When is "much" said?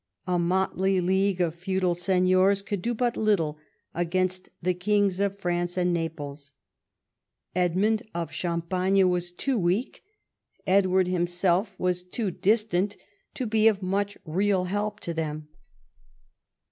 13.83-14.17